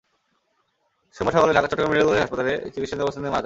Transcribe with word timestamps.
সোমবার 1.15 1.33
সকালে 1.35 1.51
Chittagong 1.63 1.89
medical 1.91 2.07
college 2.09 2.21
হাসপাতালে 2.23 2.53
চিকিৎসাধীন 2.73 3.03
অবস্থায় 3.05 3.21
তিনি 3.21 3.25
মারা 3.25 3.35
যান। 3.35 3.39